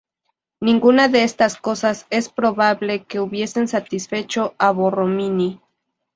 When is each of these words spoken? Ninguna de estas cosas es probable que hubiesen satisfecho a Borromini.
Ninguna 0.61 1.09
de 1.09 1.23
estas 1.23 1.57
cosas 1.57 2.07
es 2.09 2.27
probable 2.27 3.03
que 3.03 3.19
hubiesen 3.19 3.67
satisfecho 3.67 4.55
a 4.57 4.71
Borromini. 4.71 5.61